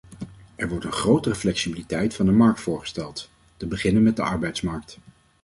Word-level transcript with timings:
Er 0.55 0.69
wordt 0.69 0.85
een 0.85 0.91
grotere 0.91 1.35
flexibiliteit 1.35 2.13
van 2.13 2.25
de 2.25 2.31
markt 2.31 2.61
voorgesteld, 2.61 3.29
te 3.57 3.67
beginnen 3.67 4.03
met 4.03 4.15
de 4.15 4.21
arbeidsmarkt. 4.21 4.97